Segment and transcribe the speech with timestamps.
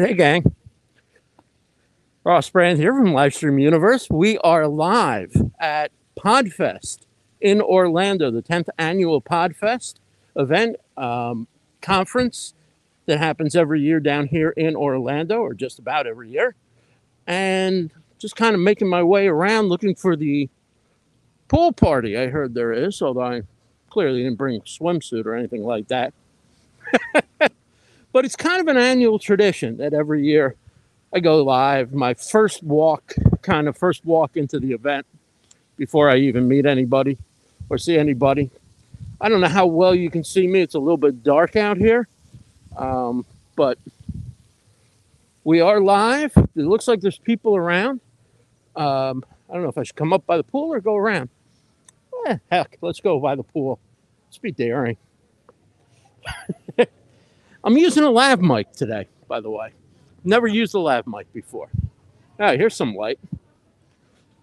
[0.00, 0.54] right, hey gang.
[2.22, 4.10] Ross Brand here from Livestream Universe.
[4.10, 7.06] We are live at Podfest
[7.40, 9.94] in Orlando, the 10th annual Podfest
[10.34, 11.46] event um,
[11.80, 12.52] conference
[13.06, 16.54] that happens every year down here in Orlando, or just about every year.
[17.26, 20.50] And just kind of making my way around looking for the
[21.48, 23.42] pool party I heard there is, although I
[23.88, 26.12] clearly didn't bring a swimsuit or anything like that.
[28.16, 30.56] but it's kind of an annual tradition that every year
[31.12, 31.92] I go live.
[31.92, 35.04] My first walk, kind of first walk into the event
[35.76, 37.18] before I even meet anybody
[37.68, 38.50] or see anybody.
[39.20, 40.62] I don't know how well you can see me.
[40.62, 42.08] It's a little bit dark out here,
[42.78, 43.76] um, but
[45.44, 46.34] we are live.
[46.38, 48.00] It looks like there's people around.
[48.76, 51.28] Um, I don't know if I should come up by the pool or go around.
[52.28, 53.78] Eh, heck, let's go by the pool.
[54.26, 54.96] Let's be daring.
[57.66, 59.72] I'm using a lav mic today, by the way.
[60.22, 61.68] Never used a lav mic before.
[62.38, 63.18] Ah, here's some light.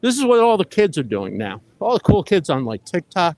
[0.01, 1.61] This is what all the kids are doing now.
[1.79, 3.37] All the cool kids on like TikTok,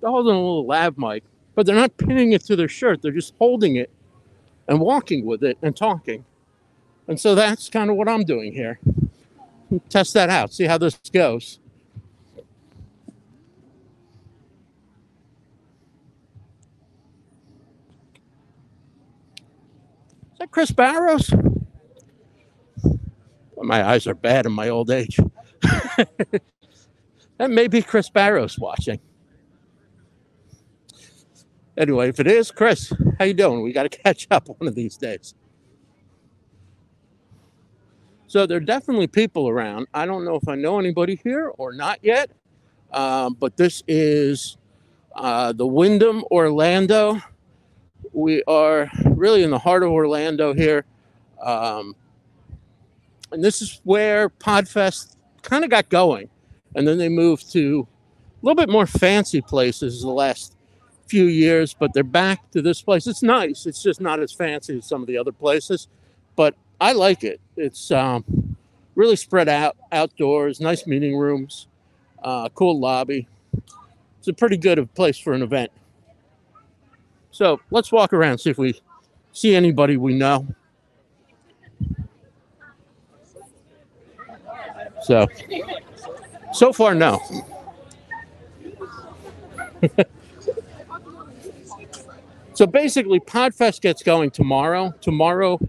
[0.00, 1.22] they're holding a little lav mic,
[1.54, 3.00] but they're not pinning it to their shirt.
[3.00, 3.88] They're just holding it
[4.66, 6.24] and walking with it and talking.
[7.06, 8.80] And so that's kind of what I'm doing here.
[9.88, 11.60] Test that out, see how this goes.
[20.38, 21.32] That Chris Barrows?
[23.56, 25.18] My eyes are bad in my old age.
[25.62, 29.00] that may be Chris Barrows watching.
[31.76, 33.62] Anyway, if it is, Chris, how you doing?
[33.62, 35.34] We got to catch up one of these days.
[38.26, 39.86] So there are definitely people around.
[39.94, 42.30] I don't know if I know anybody here or not yet,
[42.92, 44.58] um, but this is
[45.16, 47.20] uh, the Wyndham Orlando
[48.12, 50.84] we are really in the heart of Orlando here.
[51.42, 51.94] Um,
[53.30, 56.28] and this is where Podfest kind of got going.
[56.74, 57.86] And then they moved to
[58.42, 60.54] a little bit more fancy places the last
[61.06, 63.06] few years, but they're back to this place.
[63.06, 63.66] It's nice.
[63.66, 65.88] It's just not as fancy as some of the other places,
[66.36, 67.40] but I like it.
[67.56, 68.56] It's um,
[68.94, 71.66] really spread out outdoors, nice meeting rooms,
[72.22, 73.26] uh, cool lobby.
[74.18, 75.72] It's a pretty good place for an event.
[77.30, 78.80] So let's walk around, see if we
[79.38, 80.46] see anybody we know.
[85.02, 85.28] So,
[86.52, 87.20] so far, no.
[92.52, 94.92] so basically, Podfest gets going tomorrow.
[95.00, 95.60] Tomorrow,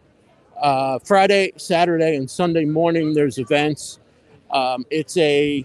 [0.59, 3.99] uh, Friday, Saturday, and Sunday morning, there's events.
[4.51, 5.63] Um, it's a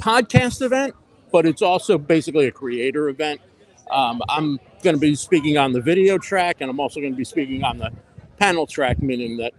[0.00, 0.94] podcast event
[1.34, 3.40] but it's also basically a creator event.
[3.90, 7.16] Um, I'm going to be speaking on the video track, and I'm also going to
[7.16, 7.90] be speaking on the
[8.38, 9.52] panel track, meaning that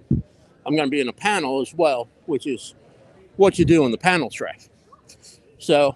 [0.65, 2.73] I'm going to be in a panel as well, which is
[3.37, 4.61] what you do on the panel track.
[5.59, 5.95] So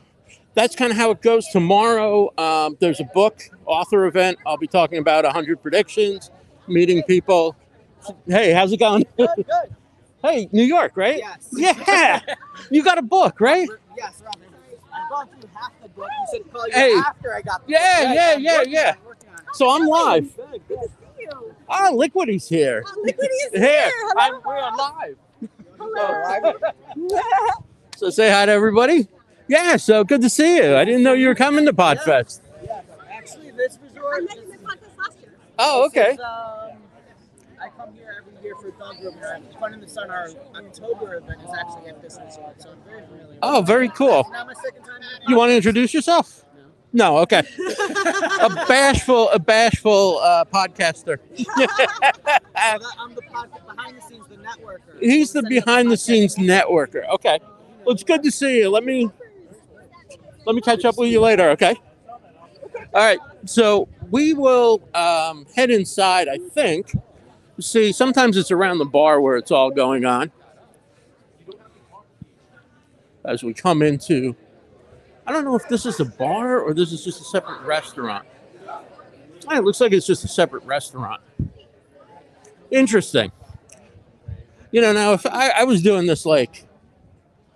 [0.54, 1.48] that's kind of how it goes.
[1.48, 4.38] Tomorrow, um, there's a book author event.
[4.46, 6.32] I'll be talking about 100 predictions,
[6.68, 7.56] meeting people.
[8.28, 9.06] Hey, how's it going?
[9.18, 9.76] Good, good.
[10.24, 11.18] hey, New York, right?
[11.20, 11.50] Yes.
[11.52, 12.22] Yeah.
[12.72, 13.68] you got a book, right?
[13.98, 14.42] Yes, Robin.
[14.94, 16.10] I've gone through half book.
[16.20, 16.94] You said call you Hey.
[16.96, 18.16] after I got the Yeah, book.
[18.16, 18.82] yeah, I'm yeah, working yeah.
[18.82, 19.46] on it, working on it.
[19.54, 20.36] So I'm live.
[20.36, 20.78] Good, good.
[21.70, 22.84] Ah, Liquidy's here.
[22.88, 23.62] Oh, Liquid is Here.
[23.62, 23.92] here.
[24.18, 24.42] I'm, Hello.
[24.46, 25.18] we're live.
[25.80, 26.54] Hello.
[27.98, 29.08] So say hi to everybody.
[29.50, 30.78] Yeah, so good to see you.
[30.78, 32.40] I didn't know you were coming to Podfest.
[32.64, 32.80] Yeah,
[33.12, 34.06] actually, this resort.
[34.14, 34.24] I resort.
[34.30, 35.34] met him in podcast last year.
[35.58, 36.12] Oh, this okay.
[36.14, 36.80] is, um, I come
[38.50, 39.16] here for Dog Room.
[39.60, 43.06] Fun in the Sun, our October event is actually at this resort, so I'm very
[43.06, 43.38] familiar.
[43.44, 44.28] Oh, very cool.
[44.32, 45.02] Not my second time.
[45.28, 46.46] You want to introduce yourself?
[46.92, 47.44] No, okay.
[48.42, 51.20] A bashful, a bashful uh, podcaster.
[52.56, 55.00] I'm the pod, behind the scenes, the networker.
[55.00, 57.08] He's the behind the scenes networker.
[57.10, 57.40] Okay.
[57.86, 58.70] Well, it's good to see you.
[58.70, 59.12] Let me
[60.46, 61.76] let me catch up with you later, okay?
[62.96, 63.20] All right.
[63.46, 66.92] So we will um, head inside, I think.
[67.60, 70.32] See, sometimes it's around the bar where it's all going on.
[73.26, 74.36] As we come into,
[75.28, 78.26] I don't know if this is a bar or this is just a separate restaurant.
[79.48, 81.22] Ah, It looks like it's just a separate restaurant.
[82.72, 83.32] Interesting.
[84.72, 86.66] You know, now if I, I was doing this like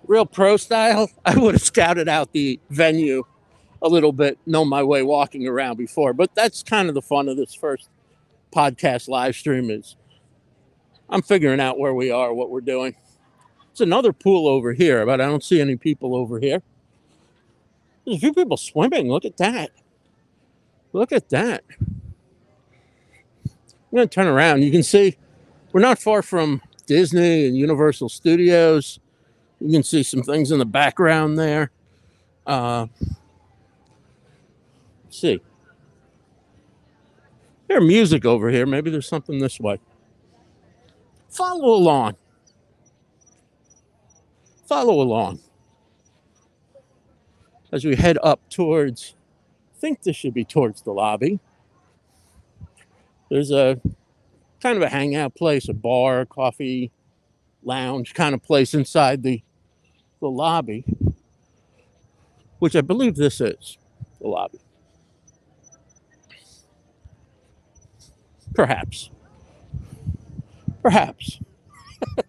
[0.08, 3.24] real pro style, I would have scouted out the venue
[3.82, 6.14] a little bit, know my way walking around before.
[6.14, 7.90] But that's kind of the fun of this first
[8.54, 9.96] podcast live stream is
[11.10, 12.96] I'm figuring out where we are, what we're doing.
[13.72, 16.62] It's another pool over here, but I don't see any people over here.
[18.06, 19.10] There's a few people swimming.
[19.10, 19.72] Look at that.
[20.92, 21.64] Look at that.
[23.94, 24.62] I'm going to turn around.
[24.64, 25.18] You can see
[25.72, 29.00] we're not far from Disney and Universal Studios.
[29.60, 31.72] You can see some things in the background there.
[32.46, 32.88] Uh,
[35.10, 35.42] see.
[37.82, 38.66] Music over here.
[38.66, 39.80] Maybe there's something this way.
[41.30, 42.16] Follow along.
[44.68, 45.40] Follow along
[47.74, 49.16] as we head up towards,
[49.76, 51.40] I think this should be towards the lobby.
[53.32, 53.82] There's a
[54.62, 56.92] kind of a hangout place, a bar, coffee,
[57.64, 59.42] lounge kind of place inside the,
[60.22, 60.86] the lobby,
[62.60, 63.80] which I believe this is
[64.22, 64.60] the lobby.
[68.54, 69.10] Perhaps.
[70.82, 71.40] Perhaps.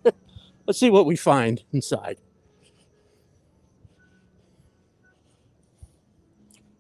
[0.67, 2.19] Let's see what we find inside.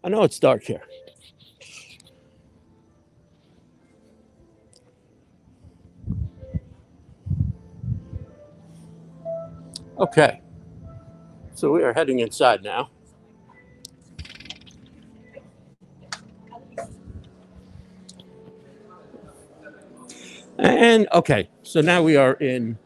[0.02, 0.82] I know it's dark here.
[9.99, 10.40] Okay.
[11.55, 12.90] So we are heading inside now.
[20.58, 22.78] And okay, so now we are in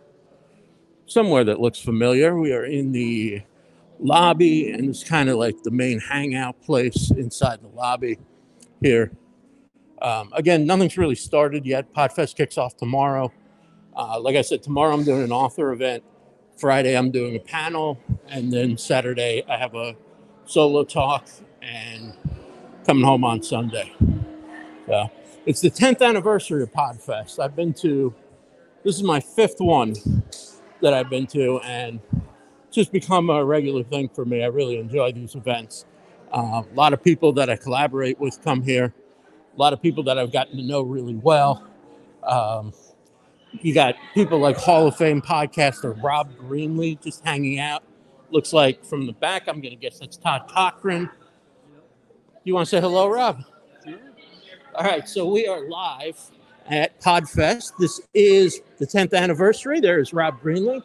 [1.06, 2.38] somewhere that looks familiar.
[2.38, 3.42] We are in the
[3.98, 8.18] lobby, and it's kind of like the main hangout place inside the lobby
[8.80, 9.12] here.
[10.00, 11.92] Um, again, nothing's really started yet.
[11.92, 13.32] Podfest kicks off tomorrow.
[13.96, 16.04] Uh, like I said, tomorrow I'm doing an author event.
[16.56, 17.98] Friday I'm doing a panel,
[18.28, 19.96] and then Saturday I have a
[20.44, 21.28] solo talk,
[21.62, 22.14] and
[22.86, 23.92] coming home on Sunday.
[24.86, 25.10] So
[25.48, 27.38] it's the 10th anniversary of Podfest.
[27.42, 28.14] I've been to
[28.84, 29.94] this is my fifth one
[30.82, 32.00] that I've been to, and
[32.66, 34.44] it's just become a regular thing for me.
[34.44, 35.86] I really enjoy these events.
[36.30, 38.92] Uh, a lot of people that I collaborate with come here.
[39.54, 41.66] A lot of people that I've gotten to know really well.
[42.24, 42.74] Um,
[43.52, 47.82] you got people like Hall of Fame podcaster Rob Greenlee just hanging out.
[48.30, 51.08] Looks like from the back, I'm going to guess that's Todd Cochran.
[52.44, 53.42] You want to say hello, Rob?
[54.78, 56.16] All right, so we are live
[56.69, 57.72] at Podfest.
[57.80, 59.80] This is the 10th anniversary.
[59.80, 60.84] There's Rob Greenlee,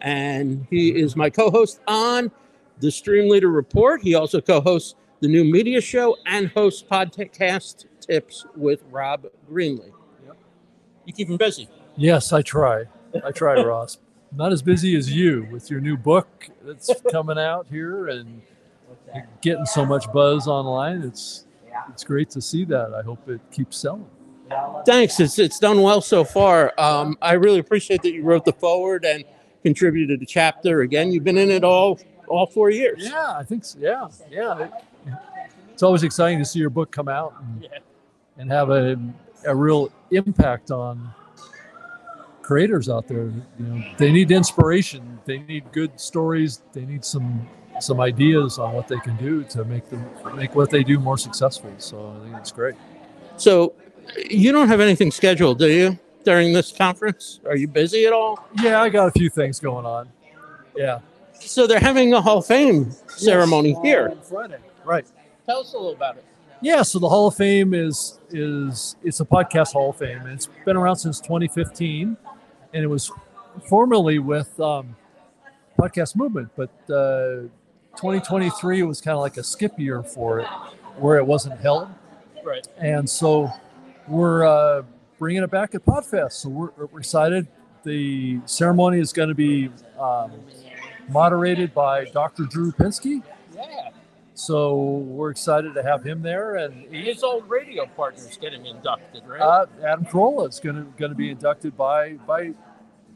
[0.00, 2.30] and he is my co host on
[2.78, 4.00] the Stream Leader Report.
[4.00, 9.92] He also co hosts the new media show and hosts podcast tips with Rob Greenlee.
[11.04, 11.68] You keep him busy.
[11.98, 12.84] Yes, I try.
[13.22, 13.98] I try, Ross.
[14.32, 18.40] Not as busy as you with your new book that's coming out here and
[19.42, 21.02] getting so much buzz online.
[21.02, 21.44] It's
[21.90, 22.94] it's great to see that.
[22.94, 24.06] I hope it keeps selling.
[24.86, 25.18] Thanks.
[25.20, 26.72] It's it's done well so far.
[26.78, 29.24] Um, I really appreciate that you wrote the foreword and
[29.62, 30.82] contributed a chapter.
[30.82, 31.98] Again, you've been in it all
[32.28, 32.98] all four years.
[33.02, 33.78] Yeah, I think so.
[33.80, 34.64] Yeah, yeah.
[34.64, 34.72] It-
[35.72, 37.78] it's always exciting to see your book come out and, Yeah.
[38.38, 38.96] and have a,
[39.44, 41.12] a real impact on
[42.42, 43.24] creators out there.
[43.24, 45.18] You know, they need inspiration.
[45.24, 46.62] They need good stories.
[46.72, 47.48] They need some
[47.80, 50.04] some ideas on what they can do to make them
[50.34, 51.72] make what they do more successful.
[51.78, 52.74] So I think it's great.
[53.36, 53.74] So
[54.30, 57.40] you don't have anything scheduled, do you, during this conference?
[57.46, 58.46] Are you busy at all?
[58.62, 60.08] Yeah, I got a few things going on.
[60.76, 61.00] Yeah.
[61.40, 64.10] So they're having a Hall of Fame ceremony here.
[64.10, 64.58] On Friday.
[64.84, 65.06] Right.
[65.46, 66.24] Tell us a little about it.
[66.60, 70.48] Yeah, so the Hall of Fame is is it's a podcast Hall of Fame, it's
[70.64, 72.16] been around since 2015,
[72.72, 73.12] and it was
[73.68, 74.96] formerly with um,
[75.78, 77.48] Podcast Movement, but uh,
[77.96, 80.46] 2023 was kind of like a skip year for it,
[80.98, 81.88] where it wasn't held,
[82.44, 82.66] Right.
[82.78, 83.50] and so
[84.08, 84.82] we're uh,
[85.18, 86.32] bringing it back at Podfest.
[86.32, 87.46] So we're, we're excited.
[87.84, 90.32] The ceremony is going to be um,
[91.08, 92.44] moderated by Dr.
[92.44, 93.22] Drew Pinsky.
[93.54, 93.90] Yeah.
[94.34, 99.40] So we're excited to have him there, and His old radio partner's getting inducted, right?
[99.40, 102.52] uh, Adam Carolla is going to going to be inducted by by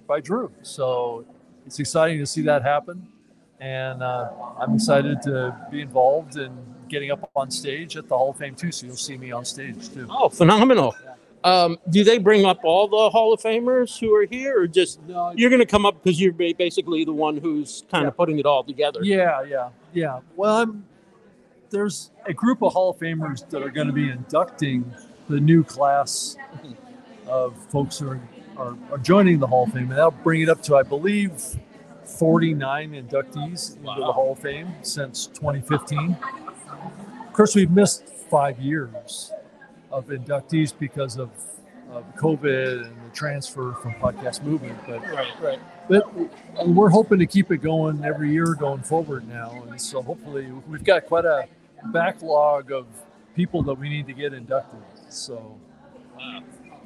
[0.06, 0.52] by Drew.
[0.62, 1.24] So
[1.66, 3.08] it's exciting to see that happen,
[3.60, 6.56] and uh, I'm excited to be involved in
[6.88, 8.72] getting up on stage at the Hall of Fame too.
[8.72, 10.06] So you'll see me on stage too.
[10.10, 10.94] oh, phenomenal.
[11.44, 15.00] Um, do they bring up all the Hall of Famers who are here, or just
[15.06, 18.38] No, you're going to come up because you're basically the one who's kind of putting
[18.38, 19.00] it all together?
[19.02, 20.20] yeah, yeah, yeah.
[20.36, 20.84] Well, I'm,
[21.70, 24.92] there's a group of Hall of Famers that are going to be inducting
[25.28, 26.36] the new class
[27.28, 28.20] of folks who are,
[28.56, 31.40] are, are joining the Hall of Fame, and that'll bring it up to, I believe,
[32.08, 36.16] 49 inductees into the Hall of Fame since 2015.
[37.26, 39.30] Of course, we've missed five years
[39.90, 41.30] of inductees because of,
[41.90, 45.58] of COVID and the transfer from Podcast Movement, but Right, right.
[45.88, 50.50] but we're hoping to keep it going every year going forward now, and so hopefully
[50.68, 51.46] we've got quite a
[51.92, 52.86] backlog of
[53.36, 54.80] people that we need to get inducted.
[55.08, 55.56] So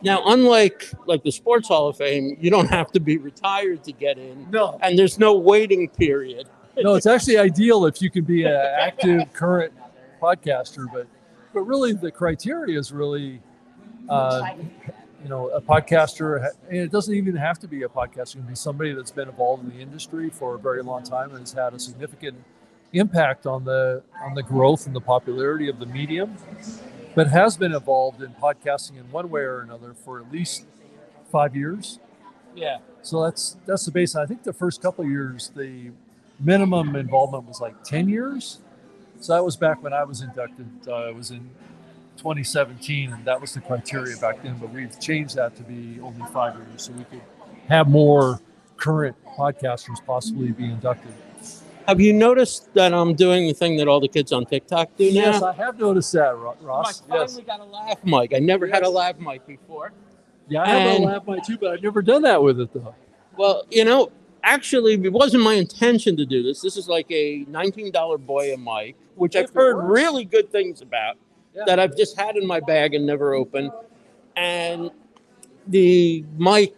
[0.02, 3.92] Now, unlike like the Sports Hall of Fame, you don't have to be retired to
[3.92, 6.48] get in, No, and there's no waiting period.
[6.76, 9.72] no, it's actually ideal if you can be an active current
[10.20, 11.06] podcaster, but
[11.52, 13.40] but really the criteria is really,
[14.08, 14.54] uh,
[15.22, 18.36] you know, a podcaster, and it doesn't even have to be a podcaster.
[18.36, 21.30] It can be somebody that's been involved in the industry for a very long time
[21.30, 22.36] and has had a significant
[22.94, 26.34] impact on the on the growth and the popularity of the medium,
[27.14, 30.64] but has been involved in podcasting in one way or another for at least
[31.30, 31.98] five years.
[32.54, 32.78] Yeah.
[33.02, 34.14] So that's that's the base.
[34.14, 35.90] I think the first couple of years, the
[36.40, 38.60] minimum involvement was like ten years.
[39.20, 40.68] So that was back when I was inducted.
[40.86, 41.48] Uh, it was in
[42.16, 44.58] 2017, and that was the criteria back then.
[44.58, 47.22] But we've changed that to be only five years, so we could
[47.68, 48.40] have more
[48.76, 51.14] current podcasters possibly be inducted.
[51.88, 55.06] Have you noticed that I'm doing the thing that all the kids on TikTok do
[55.12, 55.20] now?
[55.32, 57.02] Yes, I have noticed that, oh, Ross.
[57.02, 57.40] I finally Yes.
[57.46, 58.34] got a lav mic.
[58.34, 58.94] I never had a Yes.
[58.94, 59.92] lav mic before.
[60.48, 62.72] Yeah, I have And- a lav mic too, but I've never done that with it
[62.72, 62.94] though.
[63.36, 64.10] Well, you know,
[64.44, 66.60] actually, it wasn't my intention to do this.
[66.60, 71.16] This is like a $19 Boya mic, which I've heard really good things about
[71.54, 71.62] Yeah.
[71.66, 73.70] that I've just had in my bag and never opened.
[74.36, 74.90] And
[75.66, 76.74] the mic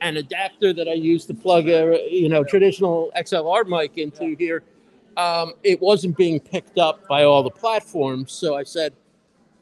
[0.00, 4.62] and adapter that I use to plug a you know traditional XLR mic into here,
[5.16, 8.32] um, it wasn't being picked up by all the platforms.
[8.32, 8.92] So I said,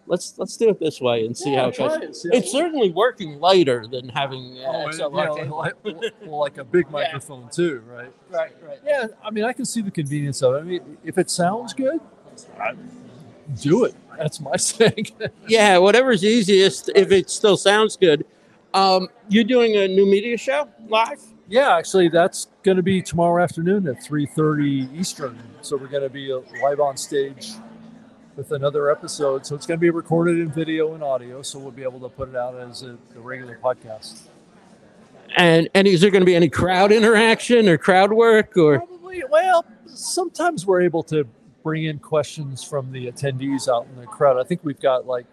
[0.06, 1.96] let's let's do it this way and see Yeah, how it goes.
[1.96, 5.36] it, It's it certainly working lighter than having uh, Oh, XLR.
[5.36, 5.74] yeah, like,
[6.26, 8.12] like a big microphone too, right?
[8.30, 8.78] right, right.
[8.84, 10.58] Yeah, I mean, I can see the convenience of it.
[10.58, 12.00] I mean, if it sounds good,
[12.60, 12.74] I,
[13.62, 13.94] do it.
[14.18, 15.06] That's my thing.
[15.46, 16.90] Yeah, whatever's easiest.
[16.94, 18.26] If it still sounds good.
[18.76, 21.18] Um, you're doing a new media show live.
[21.48, 25.38] yeah, actually, that's going to be tomorrow afternoon at three thirty Eastern.
[25.62, 27.52] So we're going to be uh, live on stage
[28.36, 29.46] with another episode.
[29.46, 31.40] So it's going to be recorded in video and audio.
[31.40, 34.28] So we'll be able to put it out as a, a regular podcast.
[35.38, 38.80] And and is there going to be any crowd interaction or crowd work or?
[38.80, 39.22] Probably.
[39.30, 41.26] Well, sometimes we're able to
[41.62, 44.38] bring in questions from the attendees out in the crowd.
[44.38, 45.24] I think we've got like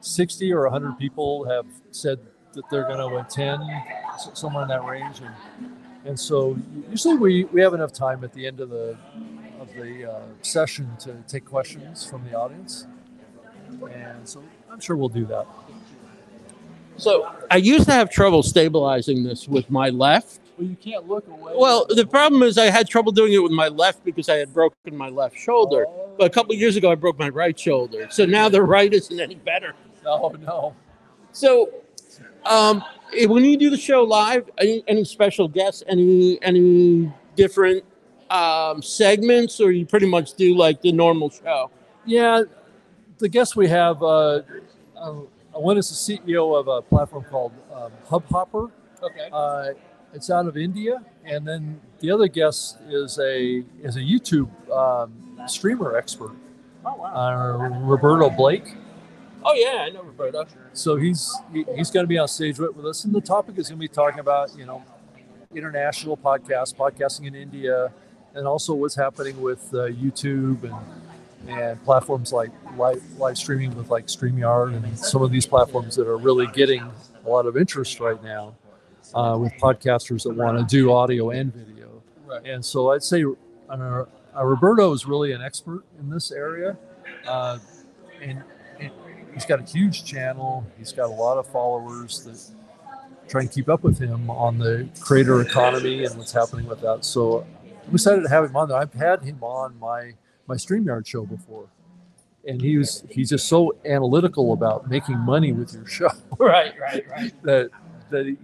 [0.00, 2.18] 60 or 100 people have said
[2.58, 3.62] that they're going to attend
[4.34, 5.70] somewhere in that range, and
[6.04, 6.56] and so
[6.90, 8.96] usually we we have enough time at the end of the
[9.60, 12.88] of the uh, session to take questions from the audience,
[13.92, 15.46] and so I'm sure we'll do that.
[16.96, 20.40] So I used to have trouble stabilizing this with my left.
[20.58, 21.52] Well, you can't look away.
[21.56, 24.52] Well, the problem is I had trouble doing it with my left because I had
[24.52, 25.84] broken my left shoulder.
[25.86, 26.10] Oh.
[26.18, 28.08] But a couple of years ago, I broke my right shoulder.
[28.10, 29.74] So now the right isn't any better.
[30.04, 30.74] no, no.
[31.30, 31.70] So,
[32.44, 32.82] um,
[33.16, 37.84] eh, when you do the show live, any, any special guests, any any different
[38.30, 41.70] um, segments, or you pretty much do like the normal show?
[42.04, 42.42] Yeah,
[43.18, 44.42] the guests we have, uh,
[44.96, 45.12] uh,
[45.52, 48.70] one is the CEO of a platform called um, Hubhopper.
[49.02, 49.28] Okay.
[49.32, 49.70] Uh,
[50.14, 55.12] it's out of India, and then the other guest is a is a YouTube um,
[55.46, 56.32] streamer expert,
[56.84, 57.14] Oh wow.
[57.14, 58.74] uh, Roberto Blake.
[59.44, 60.46] Oh yeah, I know Roberto.
[60.72, 63.58] So he's he, he's going to be on stage with, with us, and the topic
[63.58, 64.84] is going to be talking about you know
[65.54, 67.92] international podcasts, podcasting in India,
[68.34, 70.74] and also what's happening with uh, YouTube and
[71.48, 76.06] and platforms like live live streaming with like Streamyard and some of these platforms that
[76.06, 76.82] are really getting
[77.24, 78.54] a lot of interest right now
[79.14, 82.02] uh, with podcasters that want to do audio and video.
[82.26, 82.44] Right.
[82.44, 83.24] And so I'd say
[83.70, 86.76] uh, uh, Roberto is really an expert in this area,
[87.26, 87.58] uh,
[88.20, 88.42] and
[89.38, 90.66] he's got a huge channel.
[90.76, 94.88] He's got a lot of followers that try and keep up with him on the
[95.00, 97.04] creator economy and what's happening with that.
[97.04, 97.46] So
[97.86, 98.78] I'm excited to have him on there.
[98.78, 100.14] I've had him on my
[100.48, 101.66] my Streamyard show before,
[102.48, 107.08] and he was he's just so analytical about making money with your show Right, right,
[107.08, 107.32] right.
[107.42, 107.70] that
[108.10, 108.36] that you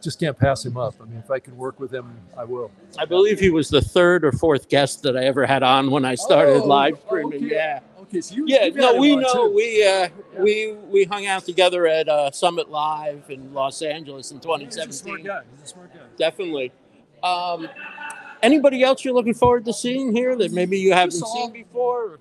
[0.00, 0.94] just can't pass him up.
[1.02, 2.70] I mean, if I can work with him, I will.
[2.96, 6.04] I believe he was the third or fourth guest that I ever had on when
[6.04, 7.44] I started Oh, live streaming.
[7.46, 7.54] okay.
[7.54, 7.80] Yeah.
[8.08, 9.52] Okay, so you Yeah, you've no, we know too.
[9.54, 14.38] we uh, we we hung out together at uh, Summit Live in Los Angeles in
[14.38, 15.26] He's a smart 2017.
[15.26, 15.40] guy.
[15.54, 16.00] He's a smart guy.
[16.16, 16.72] Definitely.
[17.22, 17.68] Um,
[18.42, 22.18] anybody else you're looking forward to seeing here that maybe you haven't Just seen before?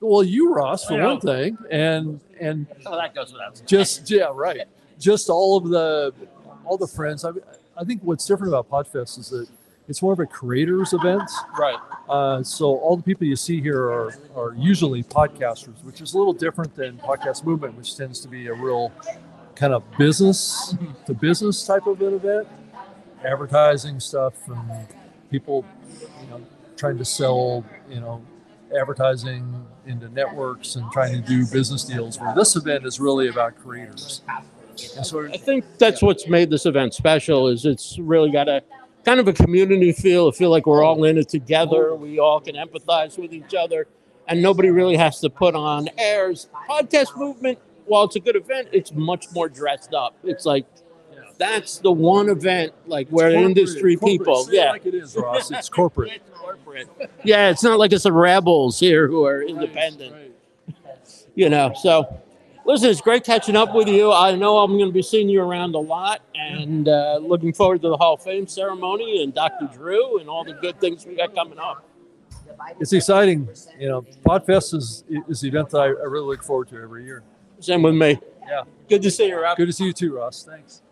[0.00, 3.66] Well, you, Ross, for one thing, and and Oh, that goes without saying.
[3.68, 4.62] just yeah, right.
[4.98, 6.12] Just all of the
[6.66, 7.24] all the friends.
[7.24, 7.30] I,
[7.78, 9.46] I think what's different about Podfest is that
[9.88, 11.28] it's more of a creators event.
[11.58, 11.76] right.
[12.08, 16.18] Uh, so all the people you see here are are usually podcasters, which is a
[16.18, 18.92] little different than podcast movement, which tends to be a real
[19.54, 20.74] kind of business
[21.06, 22.48] to business type of an event,
[23.24, 24.86] advertising stuff, and
[25.30, 25.64] people,
[26.20, 26.40] you know,
[26.76, 28.24] trying to sell, you know,
[28.78, 32.18] advertising into networks and trying to do business deals.
[32.20, 34.22] Where this event is really about creators,
[34.96, 37.48] And so I think that's what's made this event special.
[37.48, 38.62] Is it's really got a
[39.04, 40.28] kind of a community feel.
[40.28, 41.04] I feel like we're all oh.
[41.04, 41.90] in it together.
[41.90, 41.94] Oh.
[41.96, 43.86] We all can empathize with each other,
[44.28, 46.48] and nobody really has to put on airs.
[46.68, 50.16] Podcast movement, while it's a good event, it's much more dressed up.
[50.24, 50.66] It's like
[51.38, 54.20] that's the one event like where industry corporate.
[54.20, 54.70] people, Say yeah.
[54.70, 55.50] like it is, Ross.
[55.50, 56.12] It's corporate.
[56.12, 56.88] It's corporate.
[57.24, 60.32] Yeah, it's not like it's the rebels here who are independent
[61.34, 61.72] you know.
[61.80, 62.20] So,
[62.64, 64.12] listen, it's great catching up with you.
[64.12, 67.82] I know I'm going to be seeing you around a lot, and uh, looking forward
[67.82, 69.68] to the Hall of Fame ceremony and Dr.
[69.72, 71.84] Drew and all the good things we got coming up.
[72.80, 73.48] It's exciting.
[73.78, 77.04] You know, Podfest is is the event that I, I really look forward to every
[77.04, 77.22] year.
[77.60, 78.18] Same with me.
[78.46, 78.64] Yeah.
[78.88, 79.56] Good to see you, Rob.
[79.56, 80.44] Good to see you too, Ross.
[80.44, 80.82] Thanks.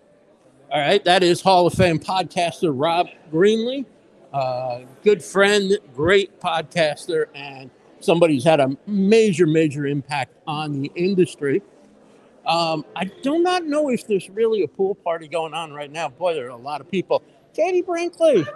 [0.72, 3.84] All right, that is Hall of Fame podcaster Rob Greenlee,
[4.32, 10.90] uh, good friend, great podcaster, and somebody who's had a major, major impact on the
[10.94, 11.62] industry.
[12.46, 16.08] Um, I do not know if there's really a pool party going on right now.
[16.08, 17.22] Boy, there are a lot of people.
[17.54, 18.46] Katie Brinkley,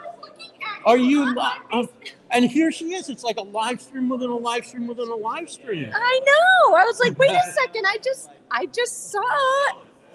[0.87, 1.27] are you?
[1.35, 1.87] Li- uh,
[2.31, 3.09] and here she is.
[3.09, 5.91] It's like a live stream within a live stream within a live stream.
[5.95, 6.75] I know.
[6.77, 7.85] I was like, wait a second.
[7.87, 9.21] I just, I just saw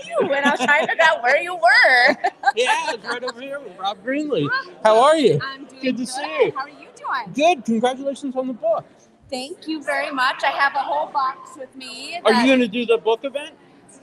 [0.05, 2.15] you, and I was trying to figure out where you were.
[2.55, 4.49] Yeah, it's right over here with Rob Greenlee.
[4.83, 5.39] How are you?
[5.43, 6.51] I'm doing Good to see you.
[6.51, 7.31] How are you doing?
[7.33, 7.63] Good.
[7.63, 8.85] Congratulations on the book.
[9.29, 10.43] Thank you very much.
[10.43, 12.19] I have a whole box with me.
[12.25, 13.51] Are you going to do the book event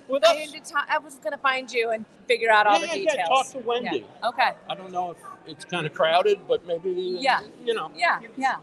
[0.08, 0.30] with us?
[0.30, 3.00] I, had to ta- I was gonna find you and figure out all yeah, the
[3.00, 3.28] yeah, details.
[3.28, 4.06] talk to Wendy.
[4.22, 4.28] Yeah.
[4.28, 4.50] Okay.
[4.68, 7.40] I don't know if it's kind of crowded, but maybe Yeah.
[7.64, 7.90] you know.
[7.94, 8.20] Yeah.
[8.36, 8.56] Yeah.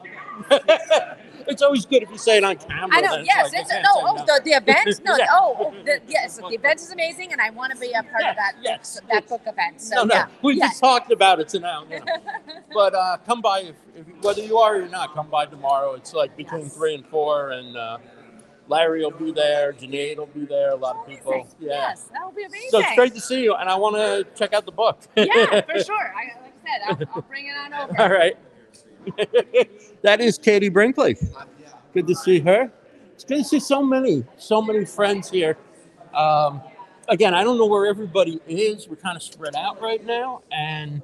[1.48, 2.90] it's always good if you say it on camera.
[2.98, 3.16] I know.
[3.18, 3.52] then Yes.
[3.54, 3.78] like, It's no.
[3.78, 3.88] can't
[4.22, 5.02] Oh, the, the event.
[5.06, 5.16] No.
[5.18, 5.28] Yeah.
[5.32, 6.38] Oh, oh, the, yes.
[6.38, 8.54] The event is amazing, and I want to be a part Yeah, of that.
[8.62, 9.30] yes, That yes.
[9.30, 9.82] book event.
[9.82, 10.16] So no, no.
[10.16, 10.28] yeah.
[10.42, 10.68] We yeah.
[10.68, 11.86] just talked about it tonight.
[11.90, 12.06] You know.
[12.74, 15.14] but uh, come by if, if whether you are or not.
[15.14, 15.94] Come by tomorrow.
[15.94, 16.76] It's like between Yes.
[16.76, 17.98] three and four, and uh,
[18.68, 19.74] Larry will be there.
[19.74, 20.72] Janae will be there.
[20.72, 21.34] A lot of people.
[21.34, 21.56] Amazing.
[21.60, 21.70] Yeah.
[21.70, 22.70] Yes, that will be amazing.
[22.70, 25.00] So it's great to see you, and I want to check out the book.
[25.16, 26.14] yeah, for sure.
[26.16, 28.02] I, like I said, I'll, I'll bring it on over.
[28.02, 28.38] All right.
[30.02, 31.18] that is Katie Brinkley.
[31.94, 32.72] Good to see her.
[33.14, 35.58] It's good to see so many, so many friends here.
[36.14, 36.62] Um,
[37.10, 38.88] again, I don't know where everybody is.
[38.88, 41.02] We're kind of spread out right now, and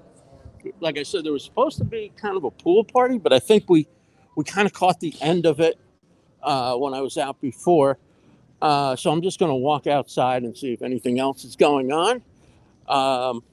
[0.79, 3.39] like I said, there was supposed to be kind of a pool party, but I
[3.39, 3.87] think we
[4.35, 5.77] we kind of caught the end of it
[6.43, 7.97] uh, when I was out before.
[8.61, 11.91] Uh, so I'm just going to walk outside and see if anything else is going
[11.91, 12.21] on.
[12.87, 13.43] Um,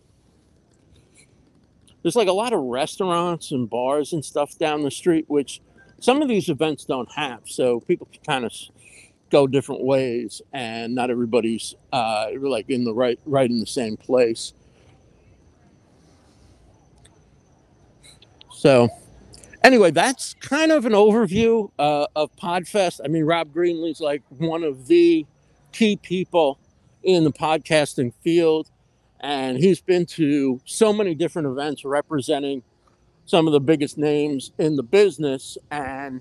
[2.03, 5.61] there's like a lot of restaurants and bars and stuff down the street, which
[6.01, 7.41] some of these events don't have.
[7.45, 8.53] So people can kind of
[9.31, 13.97] go different ways, and not everybody's uh, like in the right right in the same
[13.97, 14.53] place.
[18.53, 18.89] So,
[19.67, 23.01] anyway, that's kind of an overview uh, of Podfest.
[23.05, 25.27] I mean, Rob Greenlee's like one of the
[25.73, 26.59] key people
[27.03, 28.71] in the podcasting field
[29.21, 32.63] and he's been to so many different events representing
[33.25, 36.21] some of the biggest names in the business and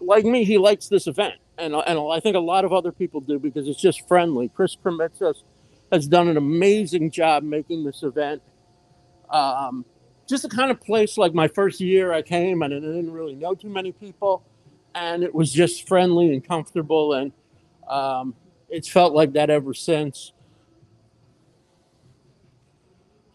[0.00, 3.20] like me he likes this event and, and i think a lot of other people
[3.20, 5.42] do because it's just friendly chris Krimitsos
[5.90, 8.42] has done an amazing job making this event
[9.30, 9.84] um,
[10.26, 13.34] just the kind of place like my first year i came and i didn't really
[13.34, 14.42] know too many people
[14.94, 17.32] and it was just friendly and comfortable and
[17.88, 18.34] um,
[18.68, 20.32] it's felt like that ever since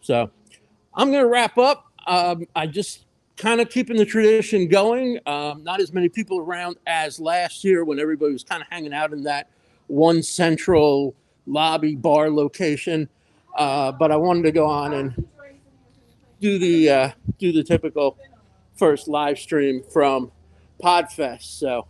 [0.02, 0.30] so
[0.94, 1.86] I'm going to wrap up.
[2.06, 5.18] Um, I just kind of keeping the tradition going.
[5.26, 8.92] Um, not as many people around as last year when everybody was kind of hanging
[8.92, 9.48] out in that
[9.86, 11.14] one central
[11.46, 13.08] lobby bar location.
[13.56, 15.28] Uh, but I wanted to go on and
[16.42, 18.18] do the uh, do the typical
[18.74, 20.30] first live stream from
[20.82, 21.58] Podfest.
[21.58, 21.86] So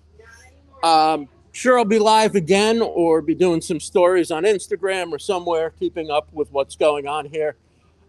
[0.84, 5.70] um, sure I'll be live again or be doing some stories on Instagram or somewhere,
[5.70, 7.56] keeping up with what's going on here.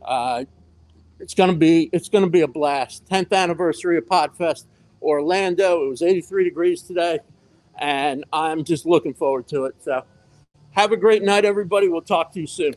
[0.04, 0.44] Uh,
[1.20, 3.06] it's gonna be it's gonna be a blast.
[3.06, 4.66] 10th anniversary of Podfest
[5.02, 5.86] Orlando.
[5.86, 7.20] It was 83 degrees today,
[7.80, 9.76] and I'm just looking forward to it.
[9.82, 10.04] So,
[10.72, 11.88] have a great night, everybody.
[11.88, 12.76] We'll talk to you soon.